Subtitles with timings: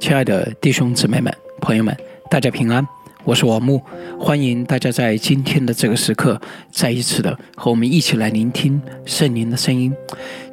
[0.00, 1.94] 亲爱的弟兄姊妹们、朋友们，
[2.30, 2.84] 大家平安，
[3.22, 3.78] 我是王木，
[4.18, 6.40] 欢迎大家在今天的这个时刻
[6.72, 9.92] 再一次的和我们一起来聆听圣灵的声音。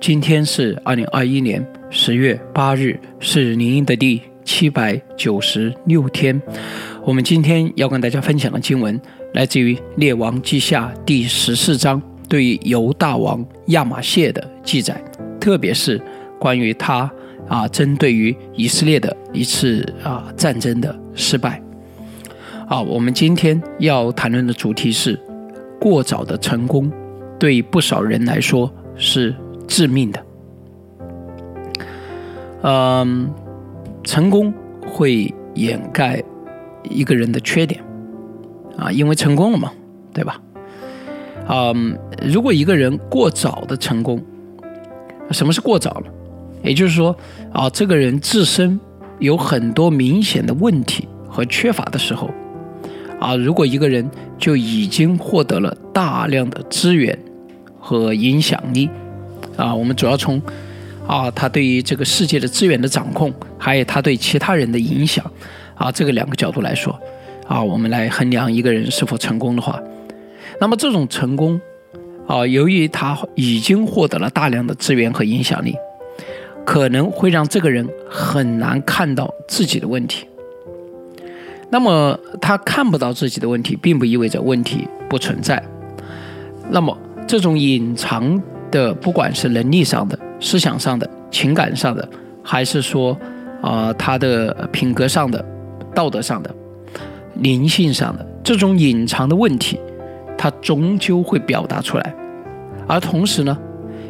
[0.02, 6.40] 今天是二零二一年十月八日，是灵音的第七百九十六天。
[7.06, 9.00] 我们今天要跟大家分享的经文
[9.34, 15.02] 来自于《列王记下》第十四章，对于犹大王亚玛谢的记载，
[15.40, 16.02] 特别是
[16.38, 17.10] 关于他。
[17.48, 21.62] 啊，针对于以色列的一次啊战争的失败，
[22.68, 25.20] 啊，我们今天要谈论的主题是
[25.80, 26.92] 过早的成功，
[27.40, 29.34] 对不少人来说是
[29.68, 30.26] 致命的。
[32.64, 33.30] 嗯，
[34.04, 34.54] 成功
[34.86, 36.22] 会掩盖
[36.84, 37.82] 一个人的缺点，
[38.78, 39.72] 啊，因为成功了嘛，
[40.14, 40.42] 对吧？
[41.48, 44.22] 嗯，如果一个人过早的成功，
[45.32, 46.12] 什么是过早呢？
[46.64, 47.16] 也就是说，
[47.54, 48.80] 啊，这个人自身
[49.20, 52.30] 有很多明显的问题和缺乏的时候，
[53.20, 57.18] 啊，如果一个人就已经获得了大量的资源
[57.80, 58.90] 和影响力，
[59.56, 60.42] 啊，我们主要从
[61.08, 65.26] 啊他对于这个世界的资源的掌控，还有他对其他人的影响，
[65.76, 67.00] 啊，这个两个角度来说，
[67.48, 69.82] 啊，我们来衡量一个人是否成功的话，
[70.60, 71.60] 那么这种成功，
[72.28, 75.76] 啊，由于他已经获得了大量的资源和影响力。
[76.68, 80.28] 可能会让这个人很难看到自己的问题。
[81.70, 85.64] 那么他看不到自己的问题，并不意味着问题不存在。
[86.70, 86.96] 那么
[87.26, 88.38] 这种隐藏
[88.70, 92.06] 的，不管是能力上的、思想上的、情感上的，
[92.44, 93.18] 还是说
[93.62, 95.44] 啊他的品格上的、
[95.96, 96.54] 道德上的、
[97.36, 99.80] 灵性上的这种隐藏的问题，
[100.38, 102.14] 他终究会表达出来。
[102.86, 103.58] 而同时呢，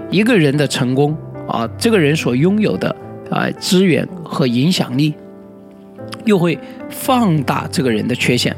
[0.09, 1.15] 一个人的成功。
[1.47, 2.93] 啊，这个人所拥有的
[3.31, 5.13] 啊资源和影响力，
[6.25, 6.57] 又会
[6.89, 8.55] 放大这个人的缺陷，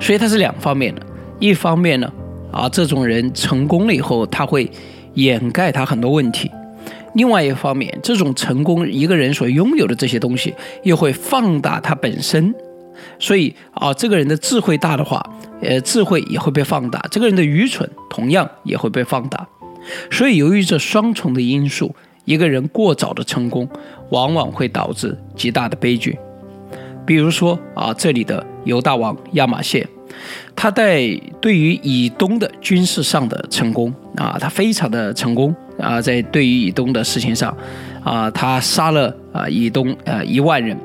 [0.00, 1.02] 所以它是两方面的。
[1.38, 2.12] 一方面呢，
[2.50, 4.68] 啊，这种人成功了以后，他会
[5.14, 6.48] 掩盖他很多问题；
[7.14, 10.52] 另外一方面，这种成功一个人所拥有的这些东西，
[10.82, 12.52] 又会放大他本身。
[13.20, 15.24] 所以啊，这个人的智慧大的话，
[15.60, 19.46] 呃，智慧也会被放大；这个人的愚蠢同样也会被放大。
[20.10, 21.94] 所以，由于这双重的因素。
[22.28, 23.66] 一个人过早的成功，
[24.10, 26.14] 往往会导致极大的悲剧。
[27.06, 29.88] 比如说啊，这里的犹大王亚玛谢，
[30.54, 31.08] 他在
[31.40, 37.56] 对于以东的军事上的成功啊，他非常的成功啊，在对于以东的事情上
[38.04, 40.76] 啊，他杀了啊以东呃一万人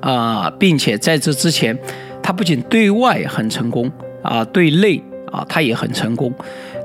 [0.00, 1.74] 啊，并且在这之前，
[2.22, 3.90] 他不仅对外很成功
[4.22, 5.02] 啊，对内
[5.32, 6.30] 啊他也很成功。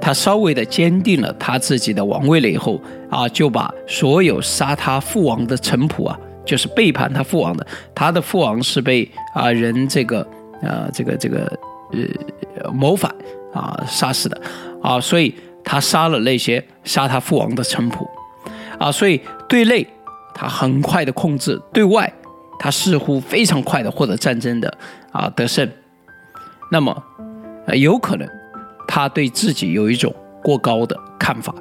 [0.01, 10.28] 他稍微的坚定了他自己的王位了以后啊，就把所有杀他父王的臣仆啊，就是背叛他父王的，他的父王是被啊人这个
[10.63, 11.59] 呃这个这个
[12.63, 13.13] 呃谋反
[13.53, 14.41] 啊杀死的
[14.81, 18.07] 啊，所以他杀了那些杀他父王的臣仆
[18.79, 19.88] 啊，所以对内
[20.34, 22.11] 他很快的控制，对外
[22.57, 24.78] 他似乎非常快的获得战争的
[25.11, 25.69] 啊得胜，
[26.72, 27.03] 那么
[27.75, 28.28] 有可能。
[28.94, 30.13] 他对自己有一种
[30.44, 31.56] 过高的看法，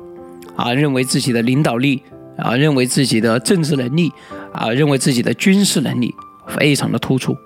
[0.56, 2.02] 啊，认为自己的领导力，
[2.36, 4.12] 啊，认为自己的政治能力，
[4.52, 6.12] 啊，认为自己的军事能力
[6.48, 7.36] 非常的突出，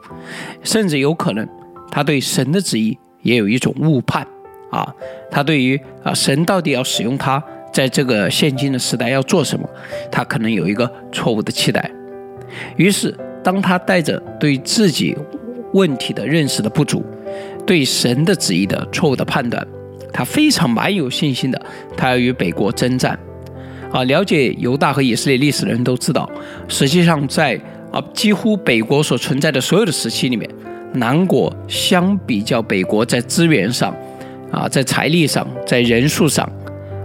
[0.63, 1.47] 甚至有可能
[1.91, 4.27] 他对神的旨意也有一种误判，
[4.71, 4.91] 啊，
[5.31, 9.69] 他对于啊神到底要使用他在这个现今的时代要做什么，
[10.11, 11.91] 他可能有一个错误的期待。
[12.79, 15.15] 于是，当他带着对自己
[15.75, 17.05] 问题的认识的不足，
[17.67, 19.67] 对神的旨意的错误的判断。
[20.13, 21.61] 他非常蛮有信心的，
[21.97, 23.19] 他要与北国征战，
[23.91, 26.31] 啊，了解犹大和以色列历史的人都知道，
[26.69, 27.61] 实际上在
[27.91, 30.49] 啊几乎北国所存在的所有的时期里面，
[30.93, 33.93] 南国相比较北国在资源上，
[34.53, 36.49] 啊，在财力上，在人数上，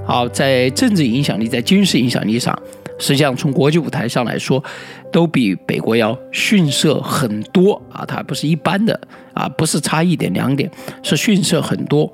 [0.06, 2.56] 啊，在政治影响力，在军事影响力上，
[3.00, 4.64] 实际上从国际舞台上来说，
[5.12, 9.00] 都比北国要逊色很多啊，它不是一般的
[9.34, 10.70] 啊，不是差一点两点，
[11.02, 12.12] 是逊色很多。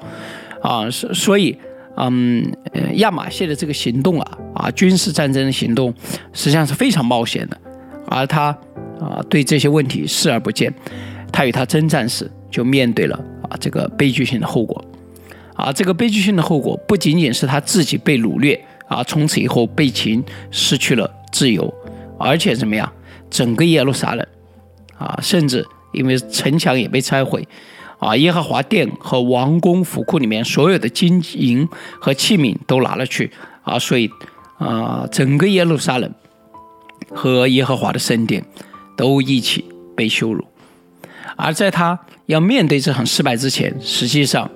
[0.61, 1.55] 啊，所所以，
[1.95, 2.43] 嗯，
[2.95, 5.93] 亚马逊的这个行动啊，啊，军事战争的行动，
[6.33, 7.57] 实际上是非常冒险的，
[8.07, 8.45] 而他
[8.99, 10.73] 啊，对这些问题视而不见，
[11.31, 14.83] 他与他征战时就面对了啊这个悲剧性的后果，
[15.53, 18.59] 啊，这个悲剧性的后果不仅仅是他自己被掳掠
[18.95, 21.73] 啊，从此以后被擒，失去了自由，
[22.17, 22.89] 而且怎么样，
[23.29, 24.25] 整个耶路撒冷
[24.97, 27.45] 啊，甚至因为城墙也被拆毁。
[27.97, 31.67] 啊，耶和华殿和王宫府库里面所有的金银
[31.99, 33.31] 和器皿都拿了去
[33.63, 34.09] 啊，所以
[34.57, 36.13] 啊，整个耶路撒冷
[37.09, 38.45] 和耶和华的圣殿
[38.97, 39.65] 都一起
[39.95, 40.45] 被羞辱。
[41.37, 41.97] 而在他
[42.27, 44.49] 要面对这场失败之前，实际上，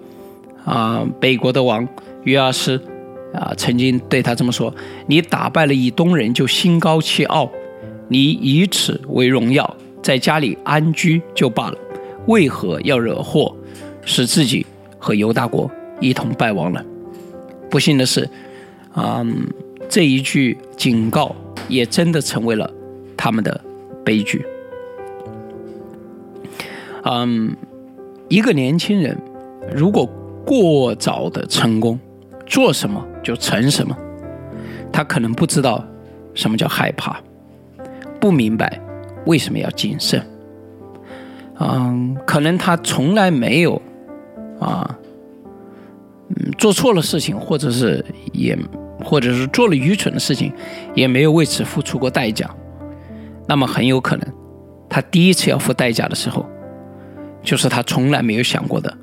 [0.65, 1.87] 啊，北国的王
[2.25, 2.81] 约阿斯
[3.33, 4.73] 啊，曾经对他这么说
[5.07, 7.49] ：“你打败了以东人，就心高气傲，
[8.07, 11.77] 你以此为荣耀，在家里安居就罢了，
[12.25, 13.55] 为何要惹祸，
[14.03, 14.65] 使自己
[14.97, 16.83] 和犹大国一同败亡呢？”
[17.69, 18.27] 不幸的是，
[18.93, 19.23] 啊，
[19.87, 21.35] 这一句警告
[21.67, 22.71] 也真的成为了
[23.15, 23.61] 他们的
[24.03, 24.43] 悲剧。
[27.03, 27.55] 嗯，
[28.27, 29.15] 一个年轻人
[29.73, 30.09] 如果
[30.43, 31.99] 过早的成功，
[32.47, 33.95] 做什么就成什么，
[34.91, 35.85] 他可能不知道
[36.33, 37.21] 什么叫害怕，
[38.19, 38.81] 不明白
[39.27, 40.19] 为什么要谨慎。
[41.59, 43.79] 嗯，可能他从来没有
[44.59, 44.97] 啊。
[46.29, 48.03] 嗯，做错了事情，或者是
[48.33, 48.57] 也，
[49.03, 50.51] 或者是做了愚蠢的事情，
[50.95, 52.49] 也没有为此付出过代价。
[53.47, 54.27] 那么很有可能，
[54.89, 56.43] 他第一次要付代价的时候，
[57.43, 58.97] 就是他从来没有想过的，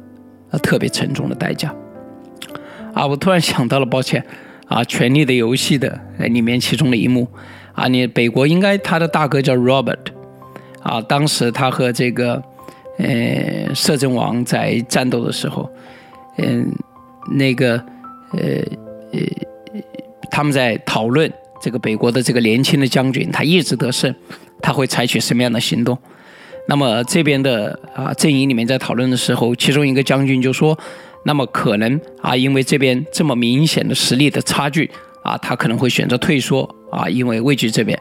[0.50, 1.73] 呃，特别沉重的代价。
[2.96, 4.25] 啊，我突然想到了，抱歉，
[4.69, 7.28] 啊，《权力的游戏》的里面其中的一幕，
[7.75, 10.06] 啊，你北国应该他的大哥叫 Robert，
[10.82, 12.43] 啊，当时他和这个，
[12.96, 15.70] 呃，摄政王在战斗的时候，
[16.38, 16.72] 嗯。
[17.32, 17.72] 那个，
[18.31, 18.40] 呃
[19.10, 19.20] 呃，
[20.31, 21.28] 他们在讨论
[21.60, 24.14] 这个北国的这个年轻的将军，他一直得胜，
[24.62, 25.99] 他会采取什么样的行动？
[26.69, 30.78] 那么这边的啊阵营里面在讨论的时候，其中一个将军就说
[31.26, 34.88] ：“那么可能啊，因为这边这么明显的实力的差距
[35.25, 36.62] 啊，他可能会选择退缩
[36.93, 37.99] 啊，因为畏惧这边。”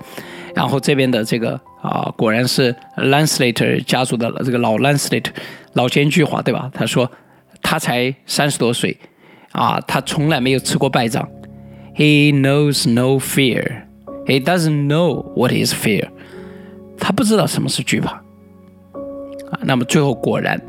[0.53, 5.31] 然后这边的这个啊，果然是 Lanslater 家族的这个老 Lanslater
[5.73, 6.69] 老奸巨猾，对吧？
[6.71, 7.11] 他说
[7.61, 8.95] 他才三十多岁。
[9.51, 11.27] 啊，他从来没有吃过败仗。
[11.95, 13.83] He knows no fear.
[14.25, 16.09] He doesn't know what is fear.
[16.99, 18.11] 他不知道什么是惧怕。
[18.11, 20.61] 啊，那么最后果然，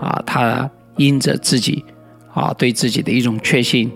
[0.00, 0.68] 啊，他
[1.00, 1.84] 因着自己
[2.32, 3.90] 啊对自己的一种确信，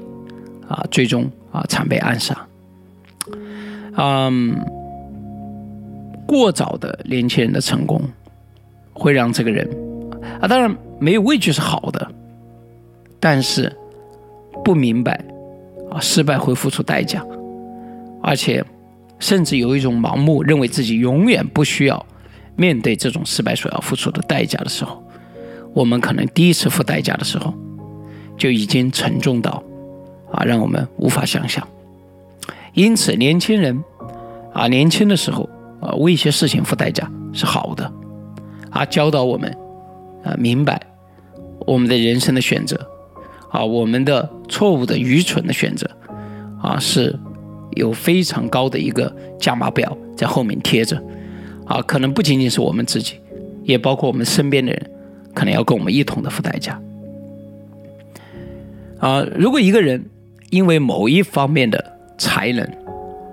[0.67, 2.47] 啊，最终啊惨被暗杀。
[3.97, 4.57] 嗯，
[6.27, 8.01] 过早的年轻人的成功，
[8.93, 9.69] 会让这个人
[10.41, 12.11] 啊，当然没有畏惧是好的，
[13.21, 13.73] 但是。
[14.65, 15.13] 不明白，
[15.91, 17.23] 啊，失败会付出代价，
[18.23, 18.65] 而且
[19.19, 22.07] 甚至有一种盲目，认为自己永远不需要
[22.57, 25.04] 面对这种失败所要付出的代价的时候，
[25.75, 27.53] 我们可能第一次付代价的时候，
[28.39, 29.63] 就已经沉重到
[30.33, 31.67] 啊，让我们无法想象。
[32.73, 33.83] 因此，年轻人
[34.53, 35.49] 啊，年轻的时候
[35.81, 37.93] 啊，为一些事情付代价是好的，
[38.71, 39.51] 啊，教导我们
[40.23, 40.81] 啊，明白
[41.67, 42.89] 我们的人生的选择。
[43.51, 45.89] 啊，我们的错误的、愚蠢的选择，
[46.61, 47.17] 啊，是
[47.77, 51.01] 有非常高的一个价码表在后面贴着，
[51.65, 53.15] 啊，可能不仅仅是我们自己，
[53.63, 54.91] 也包括我们身边的人，
[55.35, 56.81] 可能要跟我们一同的付代价。
[59.01, 60.03] 啊，如果一个人
[60.51, 62.67] 因为某一方面的才能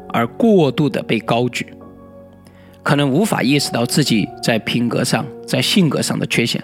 [0.09, 1.65] 而过度的被高举，
[2.83, 6.61] 可能无法意识到自己在品格上、在性格上的缺陷，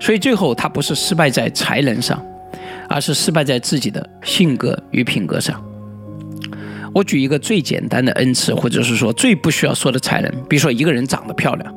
[0.00, 2.20] 所以最后他不是失败在才能上。
[2.88, 5.64] 而是失败在自己的性格与品格上。
[6.92, 11.74] 我举一个最简单的恩赐，或者是说最不需要说的才能，比如说一个人长得漂亮，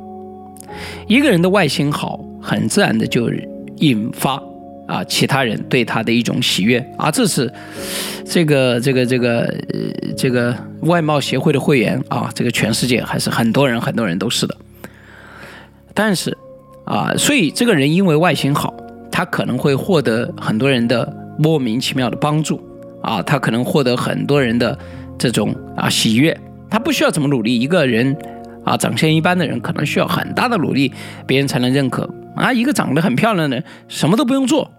[1.07, 3.29] 一个人的外形好，很自然的就
[3.77, 4.41] 引发
[4.87, 7.51] 啊其他人对他的一种喜悦啊，这是
[8.23, 9.55] 这个这个这个
[10.15, 14.55] 这个外貌协会的会员啊，这个全世界还是很多人很多人都是的。
[15.93, 16.37] 但是
[16.85, 18.73] 啊，所以这个人因为外形好。
[19.11, 21.09] 他可能会获得很多人的
[21.39, 22.59] 莫名其妙的帮助
[23.01, 24.77] 啊，他可能获得很多人的
[25.17, 26.37] 这种啊喜悦。
[26.69, 28.13] 他不需要怎么努力，一个人
[28.65, 30.91] 啊长相一般的人可能需要很大的努力，
[31.25, 32.53] 别人才能认可啊。
[32.53, 34.69] 一个长得很漂亮的人，什么都不用做，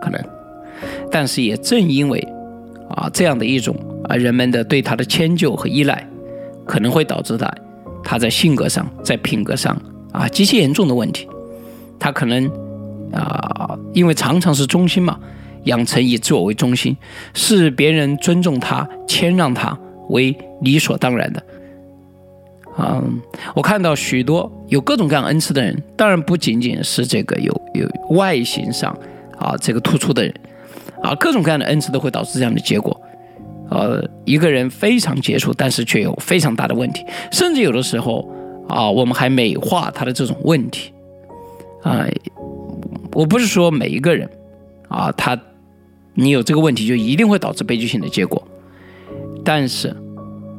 [0.00, 0.20] 可能。
[1.10, 2.18] 但是也正因为
[2.90, 3.76] 啊这样的一种
[4.08, 6.06] 啊人们的对他的迁就和依赖，
[6.66, 7.52] 可能会导致他
[8.02, 9.80] 他在性格上、在品格上
[10.12, 11.28] 啊极其严重的问题，
[11.98, 12.50] 他可能。
[13.12, 15.20] 啊，因为常常是中心嘛，
[15.64, 16.96] 养成以自我为中心，
[17.34, 19.78] 视别人尊重他、谦让他
[20.08, 21.42] 为理所当然的。
[22.78, 23.20] 嗯，
[23.54, 28.96] 我看到许多有各种各样恩赐的人，当然不仅仅是这个有有外形上
[29.38, 30.34] 啊这个突出的人，
[31.02, 32.98] 啊各种各样的恩赐都会导致这样的结果。
[33.70, 38.28] 呃，一个人非常杰出，但是却有非常大的问题，甚至有的时候
[38.68, 40.92] 啊，我们还美化他的这种问题，
[41.82, 42.06] 啊。
[43.14, 44.26] 我不是说每一个人，
[44.88, 45.38] 啊，他，
[46.14, 48.42] 你有这个问题就一定会导致悲剧性的结果，
[49.44, 49.94] 但是，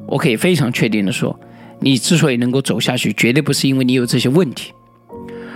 [0.05, 1.35] 我可以非常确定的说，
[1.79, 4.71] 你之所以能够走下去，绝对不是因为你有这些问题，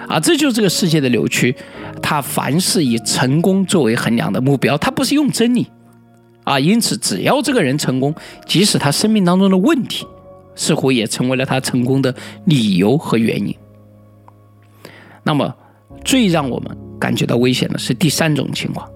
[0.07, 1.55] 啊，这就是这个世界的扭曲。
[2.01, 5.65] 他凡是以成功作为衡量的目标，他不是用真理，
[6.43, 8.13] 啊，因此只要这个人成功，
[8.45, 10.05] 即使他生命当中的问题，
[10.55, 12.13] 似乎也成为了他成功的
[12.45, 13.55] 理由和原因。
[15.23, 15.55] 那么，
[16.05, 18.87] 最让我们感觉到危险的是第三种情况：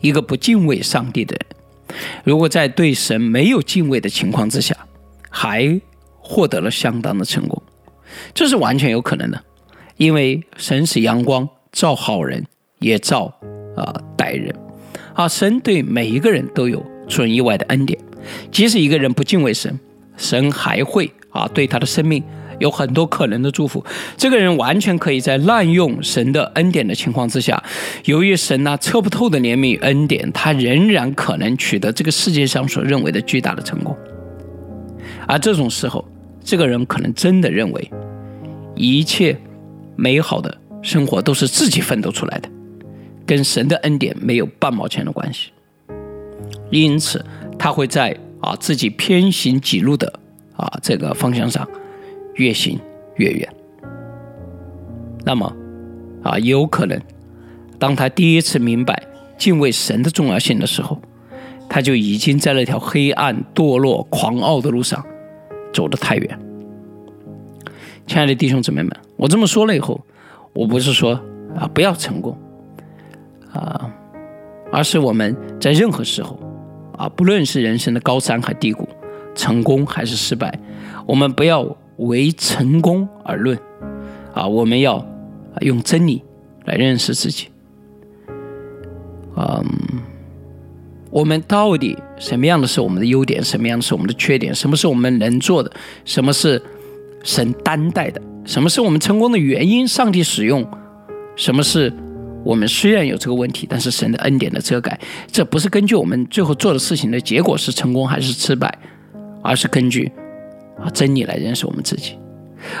[0.00, 4.76] 一个不敬畏上帝的人，如果在对神没有敬畏的情况之下，
[5.36, 5.80] 还
[6.16, 7.60] 获得了相当的成功，
[8.32, 9.44] 这是完全有可能的，
[9.96, 12.46] 因为神是阳光，照好人
[12.78, 13.34] 也照
[13.76, 14.54] 啊歹人，
[15.12, 17.98] 啊，神对每一个人都有出人意外的恩典，
[18.52, 19.80] 即使一个人不敬畏神，
[20.16, 22.22] 神还会啊对他的生命。
[22.60, 23.84] 有很多可能的祝福，
[24.16, 27.60] 这个人完全可以在滥用神的恩典的情况之下，
[28.04, 33.98] 由于神那测不透的怜悯与恩典，他仍然可能取得这个世界上所认为的巨大的成功。
[35.26, 36.04] 而这种时候，
[36.42, 37.90] 这个人可能真的认为，
[38.74, 39.36] 一切
[39.96, 42.48] 美好的生活都是自己奋斗出来的，
[43.26, 45.50] 跟神的恩典没有半毛钱的关系。
[46.70, 47.24] 因此，
[47.58, 50.12] 他会在啊自己偏行己路的
[50.56, 51.66] 啊这个方向上。
[52.36, 52.76] 越行
[53.14, 53.48] 越远。
[55.24, 55.54] 那么，
[56.24, 57.00] 啊，有可能，
[57.78, 59.00] 当他第一次明白
[59.38, 61.00] 敬畏神的重要性的时候，
[61.68, 65.06] 他就已经在那条黑暗、堕落、狂傲的路上
[65.74, 66.38] 走得太远。
[68.06, 70.00] 亲爱的弟兄姊妹们，我这么说了以后，
[70.54, 71.20] 我不是说
[71.54, 72.34] 啊不要成功，
[73.52, 73.92] 啊，
[74.72, 76.38] 而是我们在任何时候，
[76.96, 78.88] 啊，不论是人生的高山和低谷，
[79.34, 80.58] 成功还是失败，
[81.06, 81.76] 我们不要。
[81.96, 83.56] 为成功而论，
[84.34, 85.06] 啊，我们要
[85.60, 86.24] 用真理
[86.64, 87.46] 来认识自己。
[89.36, 89.64] 嗯，
[91.14, 94.52] 我们到底什么样的是我们的优点，什么样的是我们的缺点？
[94.52, 95.70] 什么是我们能做的？
[96.04, 96.60] 什么是
[97.22, 98.20] 神担待的？
[98.44, 99.86] 什么是我们成功的原因？
[99.86, 100.68] 上帝使用
[101.36, 101.92] 什么是
[102.44, 104.98] 我们虽然有这个问题，但是神的恩典的遮盖？
[105.30, 108.76] 这不是根据我们最后做的事情的结果是成功还是失败，
[109.40, 110.10] 而是根据。
[110.80, 112.18] 啊，真理来认识我们自己。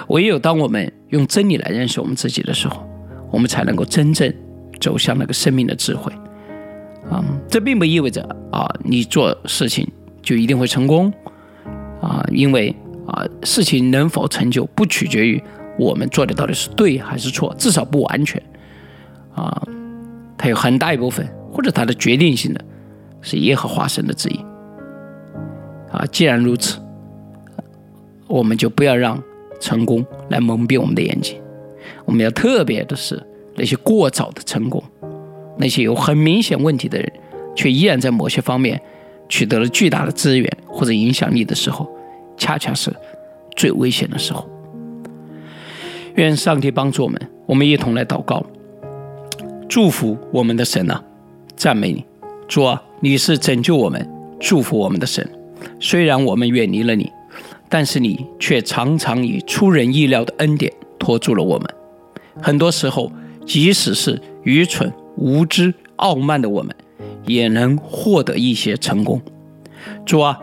[0.08, 2.84] 唯有当我们用真理来认识我们自己的时候，
[3.30, 4.34] 我们才能够真正
[4.80, 6.12] 走向那个生命的智慧。
[7.14, 9.86] 啊，这并不意味着啊，你做事情
[10.20, 11.12] 就一定会成功。
[12.00, 12.74] 啊，因为
[13.06, 15.42] 啊，事情能否成就不取决于
[15.78, 18.42] 我们做的到底是对还是错，至少不完全。
[19.34, 19.62] 啊，
[20.36, 22.64] 它有很大一部分，或者它的决定性的
[23.22, 24.44] 是耶和华神的旨意。
[25.92, 26.80] 啊，既然如此。
[28.26, 29.22] 我们就不要让
[29.60, 31.38] 成功来蒙蔽我们的眼睛。
[32.06, 33.22] 我们要特别的是
[33.54, 34.82] 那些过早的成功，
[35.56, 37.12] 那些有很明显问题的人，
[37.54, 38.80] 却依然在某些方面
[39.28, 41.88] 取得了巨大的资源或者影响力的时候，
[42.36, 42.94] 恰恰是
[43.56, 44.48] 最危险的时候。
[46.16, 48.44] 愿上帝帮助我们，我们一同来祷告，
[49.68, 51.02] 祝福我们的神啊，
[51.56, 52.04] 赞美你，
[52.46, 54.08] 主啊，你是拯救我们、
[54.40, 55.28] 祝福我们的神。
[55.80, 57.10] 虽然我们远离了你。
[57.66, 61.68] 但是你却常常以出人意料的恩典托住了我们。
[62.40, 63.10] 很多时候，
[63.44, 66.74] 即使是愚蠢、无知、傲慢的我们，
[67.26, 69.20] 也能获得一些成功。
[70.04, 70.38] 主啊，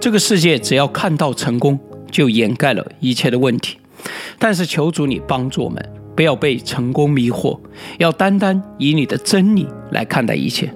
[0.00, 1.78] 这个世界只要看到成功，
[2.10, 3.78] 就掩盖了一切的问题。
[4.38, 5.82] 但是求主你帮助我们，
[6.14, 7.58] 不要被成功迷惑，
[7.98, 10.72] 要单单以你的真理来看待一切。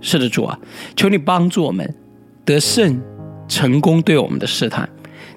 [0.00, 0.58] 是的，主啊，
[0.96, 1.94] 求你帮助我们
[2.44, 3.00] 得胜
[3.48, 4.88] 成功对我们的试探。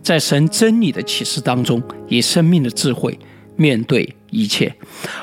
[0.02, 3.18] 在神真理的启示当中，以生命的智慧
[3.60, 4.74] 面对一切。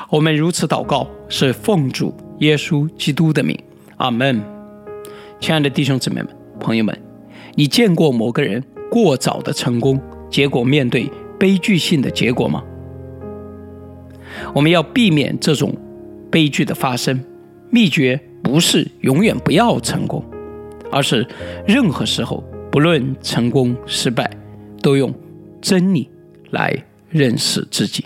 [0.09, 3.57] 我们如此祷告，是奉主耶稣基督的名，
[3.97, 4.41] 阿门。
[5.39, 6.27] 亲爱的弟兄姊妹们、
[6.59, 6.97] 朋友们，
[7.55, 12.63] 你见过某个人过早的成功，结果面对悲剧性的结果吗？
[14.53, 15.75] 我们要避免这种
[16.31, 17.19] 悲剧的发生。
[17.71, 20.23] 秘诀不是永远不要成功，
[20.91, 21.27] 而是
[21.67, 24.29] 任何时候，不论成功失败。
[24.79, 25.13] 都用
[25.59, 26.07] 真理
[26.51, 26.73] 来
[27.09, 28.05] 认识自己。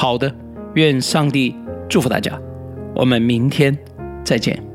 [0.00, 0.34] 好的，
[0.76, 1.54] 愿上帝
[1.86, 2.40] 祝福大家，
[2.94, 3.76] 我们明天
[4.24, 4.69] 再见。